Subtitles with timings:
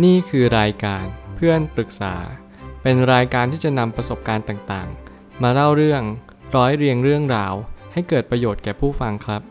[0.00, 1.04] นี่คือรายการ
[1.36, 2.14] เพื่อนปรึกษา
[2.82, 6.02] เป็นรายการที่จะนำประสบการณ์ต่างๆ มาเล่าเรื่อง
[6.56, 7.54] ร้อยเรียงเรื่องราว
[7.92, 9.42] ให้เกิดประโยชน์แก่ผู้ฟังครับ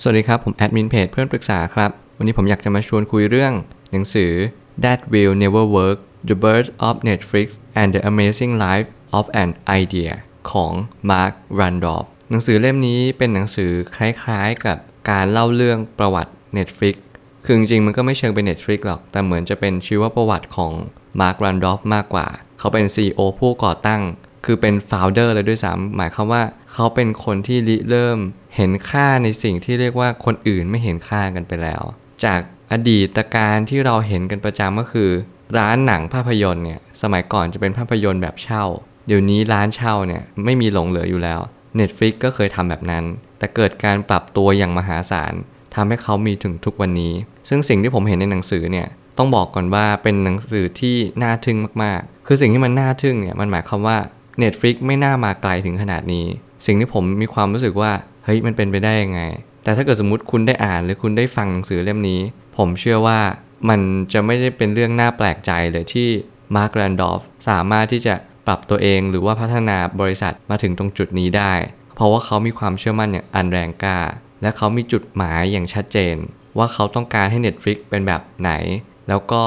[0.00, 3.52] สวัสดีครับ ผมแอดมินเพจเพื่อนปรึกษาครับ วันนี้ผมอยากจะมาชวนคุยเรื่อง
[3.92, 4.32] หนังสือ
[4.82, 7.46] That Will Never Work The Birth of Netflix
[7.80, 8.88] and the Amazing Life
[9.18, 9.50] of an
[9.80, 10.12] Idea
[10.50, 10.72] ของ
[11.10, 14.78] Mark Randolph หนังสือเล่มนี้เป็นหนังสือคล้ายๆกับ
[15.10, 16.94] การเล่าเรื่องประวัติ Netflix
[17.48, 20.72] คือจริงๆมันก็ไม่เชิงเป็น Netflix หรอก แต่เหมือนจะเป็นชีวประวัติของ
[21.20, 22.26] Mark Randolph มากกว่า
[22.58, 24.02] เขาเป็น CEO ผู้ก่อตั้ง
[24.44, 26.42] คือเป็น founder เลยด้วยซ้ำหมายความว่า
[26.72, 28.18] เขาเป็นคนที่ริเริ่ม
[28.56, 31.82] เห็นค่าในสิ่งที่เรียกว่าคนอื่นไม่เห็นค่ากันไปแล้ว
[32.24, 32.40] จาก
[32.72, 35.10] อดีตการที่เราเห็นกันประจำก็คือ
[35.58, 38.64] ร้านหนังภาพยนตร์เนี่ยสมัยก่อนจะเป็นภาพยนตร์แบบเช่า
[39.06, 41.40] เดี๋ยวนี้ร้านเช่าเนี่ยไม่มีหลงเหลืออยู่แล้ว
[41.78, 43.04] Netflix ก็เคยทำแบบนั้น
[43.38, 45.34] แต่เกิดการปรับตัวอย่างมหาศาล
[45.74, 47.14] ทำให้เขามีถึงทุกวันนี้
[47.48, 48.86] ซึ่งสิ่งที่ผมเห็นในหนังสือเนี่ย
[49.18, 53.98] ต้องบอกก่อนว่าเป็นหนังสือที่น่าทึ่งมากๆ คือสิ่งที่มันน่าทึ่งเนี่ยมันหมายความว่า
[54.42, 56.26] Netflix ไม่น่ามาไกลถึงขนาดนี้
[56.66, 57.92] สิ่งที่ผมมีความรู้สึกว่า
[58.24, 59.20] เฮ้ยมันเป็นไปได้ยังไง
[59.64, 62.20] แต่ถ้าเกิดสมมติคุณได้อ่านหรือคุณได้ฟังหนังสือเล่มนี้
[62.56, 63.20] ผมเชื่อว่า
[63.68, 63.80] มัน
[64.12, 66.08] จะไม่ได้เป็นเรื่องน่าแปลกใจเลยที่
[66.56, 68.14] มาร์กแรนดอฟสามารถที่จะ
[68.46, 71.52] ปรับตัวเองหรือว่าพัฒนาบริษัทมาถึงตรงจุดนี้ได้
[71.94, 73.98] เพราะว่าเขามีความเชื่อมั่นอย่างอันแรงกล้า
[74.42, 76.16] และเขามีจุดหมายอย่างชัดเจน
[76.58, 78.52] ว่าเขาต้องการให้ Netflix เป็นแบบไหน
[79.08, 79.42] แล้วก็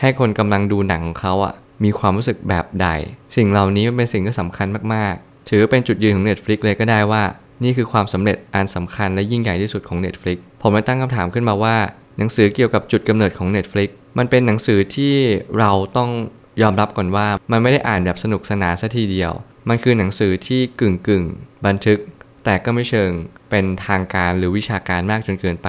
[0.00, 2.88] ให้คนกำลังดูหนังของเขาอะมีความรู้สึกแบบใด
[3.36, 7.22] สิ่งเหล่านี้มันเป็นสิ่งที่สำคัญมากๆ ถือเป็นจุดยืนของ Netflix เลยก็ได้ว่า
[7.64, 11.76] นี่คือความสำเร็จอันสำคัญและยิ่งใหญ่ที่สุดของ Netflix ผมเลยตั้งคำถามขึ้นมาว่า
[12.18, 15.14] หนังสือเกี่ยวกับจุดกำเนิดของ Netflix มันเป็นหนังสือที่
[15.58, 16.10] เราต้อง
[16.62, 19.32] ยอมรับก่อนว่า มันไม่ได้อ่านแบบสนุกสนานซะทีเดียว
[19.68, 21.24] มันคือหนังสือที่กึ่งกึ่ง
[21.66, 21.98] บันทึก
[22.44, 23.10] แต่ก็ไม่เชิง
[23.50, 25.68] เป็นทางการหรือวิชาการมากจนเกินไป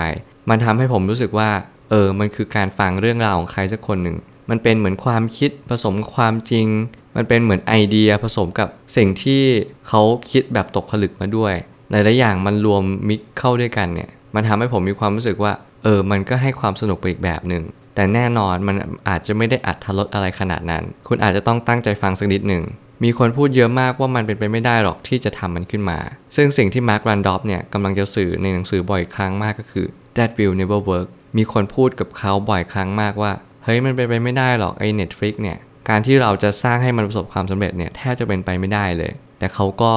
[0.50, 1.50] มันทำให้ผมรู้สึกว่า
[1.90, 4.18] เออ มันคือการฟังเรื่องราวของใครสักคนหนึ่ง
[4.50, 6.68] มันเป็นเหมือนความคิดผสมความจริง
[7.16, 8.68] มันเป็นเหมือนไอเดียผสมกับ
[8.98, 9.42] สิ่งที่
[9.88, 10.02] เขา
[10.32, 11.54] คิดแบบตกผลึกมาด้วย
[11.92, 17.64] หลายๆอย่างมันรวมมิกเข้าด้วยกันเนี่ย มันทำให้ผมมีความรู้สึกว่า เออ มันก็ให้ความสนุกไปอีกแบบหนึ่ง
[17.96, 18.76] แต่แน่นอนมัน
[19.10, 22.64] อาจจะไม่ได้อัดทรสอะไรขนาดนั้น คุณอาจจะต้องตั้งใจฟังสักนิดหนึ่ง
[23.04, 26.00] มีคนพูดเยอะมากว่ามันเป็นไปไม่ได้หรอกที่จะทำมันขึ้นมา
[26.36, 31.08] ซึ่งสิ่งที่มาร์ครันดอฟเนี่ยกำลังจะสื่อในหนังสือบ่อยครั้งมากก็คือ that will never work
[31.38, 33.32] มีคนพูดกับเขาบ่อยครั้งมากว่า
[33.64, 35.58] เฮ้ยมันเป็นไปไม่ได้หรอกไอ้ Netflix เนี่ย
[35.90, 39.94] การที่เราจะสร้างให้มันประสบความสำเร็จเนี่ยแทบจะเป็นไปไม่ได้เลย แต่เขาก็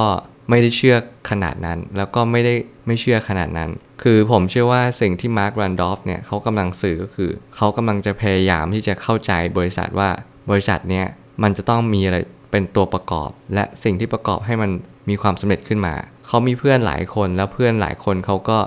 [0.49, 0.97] ไม่ได้เชื่อ
[1.29, 2.55] ขนาดนั้น แล้วก็ไม่ได้
[2.87, 3.69] ไม่เชื่อขนาดนั้น
[4.03, 10.09] คือผมเชื่อว่าสิ่งที่มาร์ครันดอฟเนี่ยเขากำลังสื่อก็คือ เขากำลังจะพยายามที่จะเข้าใจบริษัทว่า
[10.49, 11.05] บริษัทเนี่ย
[11.43, 12.17] มันจะต้องมีอะไร
[12.51, 14.71] เป็นตัวประกอบ และสิ่งที่ประกอบให้มัน
[15.09, 15.95] มีความสำเร็จขึ้นมา
[16.27, 18.57] เขามีเพื่อนหลายคนแล้วเพื่อนหลายคนเขาก็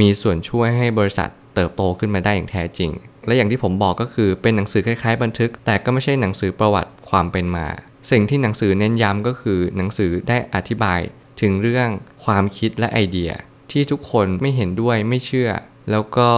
[0.00, 2.90] มีส่วนช่วยให้บริษัทเติบโตขึ้นมาได้อย่างแท้จริง
[3.26, 7.66] และอย่างที่ผมบอกก็คือเป็นหนังสือคล้ายๆ บันทึก แต่ก็ไม่ใช่หนังสือประวัติความเป็นมา
[8.10, 11.00] สิ่งที่หนังสือเน้นย้ำก็คือ หนังสือได้อธิบาย
[11.40, 11.88] ถึงเรื่อง
[12.24, 13.30] ความคิดและไอเดีย
[13.72, 15.50] ที่ทุกคนไม่เห็นด้วยไม่เชื่อ
[15.90, 16.30] แล้วก็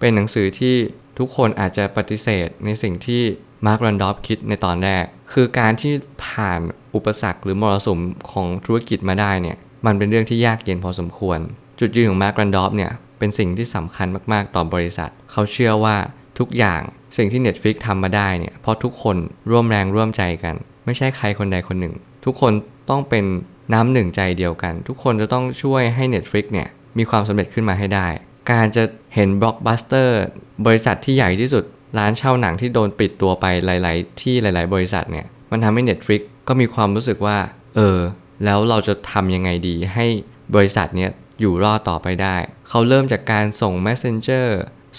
[0.00, 0.74] เป็นหนังสือที่
[1.18, 3.22] ทุกคนอาจจะปฏิเสธในสิ่งที่
[3.66, 5.92] มาร์ครันดอฟคิดในตอนแรก คือการที่
[6.24, 6.60] ผ่าน
[6.94, 8.00] อุปสรรคหรือมรสุม
[8.32, 9.56] ของธุรกิจมาได้เนี่ย
[9.86, 11.38] มันเป็นเรื่องที่ยากเย็นพอสมควร
[11.80, 15.96] จุดยืนของมาร์ครันดอฟเนี่ยเป็นสิ่งที่สำคัญมากๆ ต่อบริษัท เขาเชื่อว่า
[16.38, 16.80] ทุกอย่าง
[17.16, 19.16] สิ่งที่ Netflix ทำมาได้เนี่ยเพราะทุกคน
[19.50, 20.54] ร่วมแรงร่วมใจกัน
[20.84, 22.52] ไม่ใช่ใครคนใดคนหนึ่ง ทุกคน
[22.90, 23.24] ต้องเป็น
[23.72, 26.68] น้ำหนึ่งใจเดียวกัน ทุกคนจะต้องช่วยให้ Netflix เนี่ย
[26.98, 28.06] มีความสำเร็จขึ้นมาให้ได้
[28.50, 30.20] การจะเห็นบล็อกบัสเตอร์
[30.66, 31.64] บริษัทที่ใหญ่ที่สุด
[31.98, 37.36] ร้านเช่าหนังที่โดนปิดตัวไปหลาย ๆ ที่หลาย ๆ บริษัทเนี่ยมันทำให้ Netflix ก็มีความรู้สึกว่า
[37.74, 37.98] เออ
[38.44, 40.06] แล้วเราจะทำยังไงดีให้
[40.54, 42.36] บริษัทเนี้ย อยู่รอดต่อไปได้
[42.68, 44.48] เขาเริ่มจากการส่ง Messenger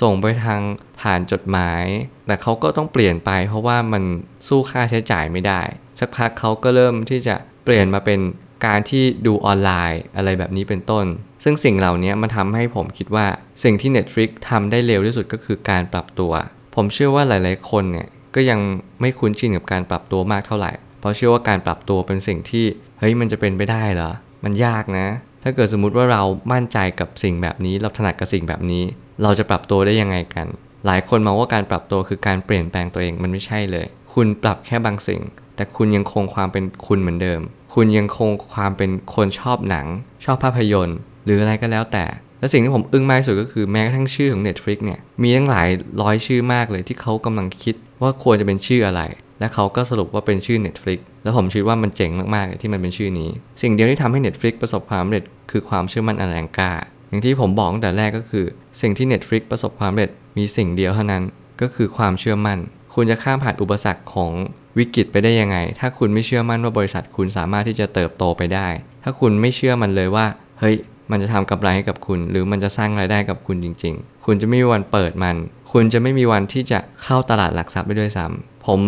[0.01, 0.61] ส่งไปทาง
[1.01, 1.83] ผ่านจดหมาย
[2.27, 4.03] แต่เขาก็ต้องเปลี่ยนไป เพราะว่ามัน
[4.47, 5.61] สู้ค่าใช้จ่ายไม่ได้
[5.99, 8.19] สักพักเขาก็เริ่มที่จะเปลี่ยนมาเป็น
[8.65, 11.05] การที่ดูออนไลน์อะไรแบบนี้เป็นต้น
[11.43, 13.27] ซึ่งสิ่งเหล่านี้มันทำให้ผมคิดว่า
[13.63, 16.31] สิ่งที่ Netflix ทำได้เร็วที่สุดก็คือการปรับตัว
[16.75, 18.59] ผมเชื่อว่าหลายๆ คนเนี่ยก็ยัง
[19.01, 22.65] ไม่คุ้นชินกับการปรับตัวมากเท่าไหร่ เพราะเชื่อว่าการปรับตัวเป็นสิ่งที่
[22.99, 24.11] เฮ้ยมันจะเป็นไปได้เหรอ
[24.43, 25.07] มันยากนะ
[25.47, 28.83] ถ้าเกิดสมมุติว่าเรามั่นใจกับสิ่งแบบนี้ เราถนัดกับสิ่งแบบนี้
[29.23, 30.47] เราจะปรับตัวได้ยังไงกัน
[30.85, 35.21] หลายคนมองว่าการปรับตัวคือการเปลี่ยนแปลงตัวเองมันไม่ใช่เลย คุณปรับแค่บางสิ่ง
[35.55, 37.41] แต่คุณยังคงความเป็นคุณเหมือนเดิม
[37.73, 39.87] คุณยังคงความเป็นคนชอบหนัง
[40.25, 42.05] ชอบภาพยนตร์ หรืออะไรก็แล้วแต่
[42.39, 45.67] และสิ่งที่ผมอึ้งมากที่สุดก็คือแม้กระทั่งชื่อของ Netflix เนี่ยมีตั้งหลาย
[46.01, 49.01] ร้อยชื่อมากเลยที่เขากำลังคิดว่าควรจะเป็นชื่ออะไร
[49.39, 53.29] และเขาก็สรุปว่าเป็นชื่อ Netflix แล้วผมคิดว่ามันเจ๋งมากๆที่มันเป็นชื่อนี้
[53.61, 56.71] สิ่งเดียวที่ทำให้ Netflix ประสบความสำเร็จคือความเชื่อมั่นอันแรงกล้า
[57.09, 58.45] อย่างที่ผมบอกตั้งแต่แรกก็คือ
[58.81, 61.23] สิ่งที่ Netflix ประสบความสำเร็จมีสิ่งเดียวเท่านั้น
[61.61, 62.59] ก็คือความเชื่อมั่น
[62.93, 64.31] คุณจะข้ามผ่านอุปสรรคของ
[64.77, 68.67] วิกฤตไปได้ยังไง ถ้าคุณไม่เชื่อมั่นว่าบริษัทคุณสามารถที่จะเติบโตไปได้
[69.03, 70.25] ถ้าคุณไม่เชื่อมันเลยว่า
[70.59, 70.75] เฮ้ย
[71.11, 75.35] มันจะทำกำไรให้กับคุณ หรือมันจะสร้างรายได้กับคุณจริง ๆ คุณจะไม่มีวันเปิดมัน
[75.71, 78.79] คุณจะไม่มีวันที่จะเข้าตลาดหลักทรัพย์ได้ด้วยซ้ำผม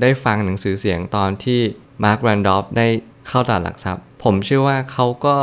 [0.00, 1.60] ได้ฟังหนังสือเสียงตอนที่
[2.04, 2.86] มาร์คแรนดอฟได้
[3.28, 5.36] เข้าตลาดหลักทรัพย์ ผมเชื่อว่าเขาก็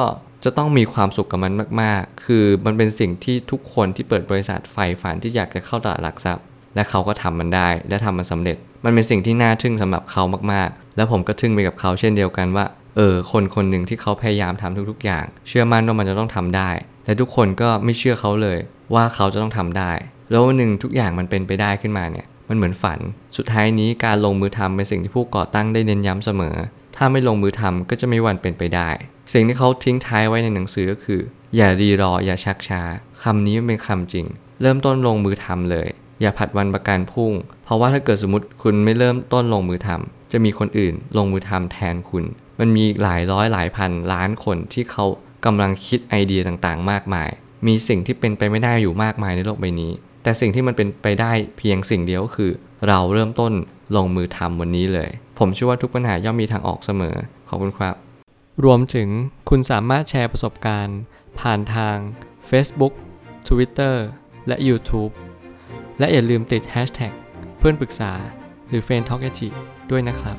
[0.44, 6.44] จะต้องมีความสุขกับมันมาก ๆ คือมันเป็นสิ่งที่ทุกคนที่เปิดบริษัทใฝ่ฝันที่อยากจะเข้าตลาดหลักทรัพย์
[6.76, 10.24] และเขาก็ทำมันได้ และทำมันสำเร็จ มันเป็นสิ่งที่น่าทึ่งสำหรับเขา
[10.54, 12.66] มาก ๆ แล้วผมก็ทึ่งไปกับเขาเช่นเดียวกันว่า
[12.96, 16.70] เออ คนคนหนึ่งที่เขาพยายามทำทุก ๆ อย่าง เชื่อมั่นว่ามันจะต้องทำได้
[17.06, 18.60] และทุกคนก็ไม่เชื่อเขาเลย
[18.94, 19.92] ว่าเขาจะต้องทำได้
[20.30, 23.00] แล้ววันหนึ่งทุกอย่างมันเป็นไปได้ขึ้นมาเนี่ย มันเหมือนฝัน
[23.38, 26.56] สุดท้ายนี้การลงมือทำเป็นสิ่งที่ผู้ก่อตั้งได้เน้นย้ำเสมอ
[26.96, 28.90] ถ้าไม่ลงมือทำก็จะไม่วันเป็นไปได้
[29.34, 31.22] สิ่งที่เขาทิ้งท้ายไว้ในหนังสือก็คือ
[31.56, 32.82] อย่ารีรออย่าชักช้า
[33.24, 34.26] คำนี้มันเป็นคำจริง
[34.62, 35.88] เริ่มต้นลงมือทำเลย
[36.22, 37.34] อย่าผัดวันประกันพรุ่ง
[37.64, 42.24] เพราะว่าถ้าเกิดสมมติคุณไม่เริ่มต้นลงมือทำจะมีคนอื่นลงมือทำแทนคุณ
[42.60, 45.06] มันมีหลายร้อยหลายพันล้านคนที่เขา
[45.46, 47.30] กำลังคิดไอเดียต่างๆ มากมาย
[47.68, 49.92] มีสิ่งที่เป็นไปไม่ได้อยู่มากมายในโลกใบนี้
[50.26, 52.52] แต่สิ่งที่มันเป็นไปได้เพียงสิ่งเดียวก็คือ
[52.88, 53.54] เราเริ่มต้น
[53.96, 57.16] ลงมือทำวันนี้เลย ผมเชื่อว่าทุกปัญหาย่อมมีทางออกเสมอ
[57.50, 57.96] ขอบคุณครับ
[58.64, 59.10] รวมถึง
[59.50, 61.00] คุณสามารถแชร์ประสบการณ์
[61.40, 61.98] ผ่านทาง
[62.50, 62.94] Facebook
[63.48, 63.96] Twitter
[64.48, 65.12] และ YouTube
[66.00, 67.14] และอย่าลืมติด Hashtag
[67.60, 68.12] เพื่อนปรึกษา
[68.70, 69.30] หรือ f r ร e n d t a l k a
[69.92, 70.38] ด้วยนะครับ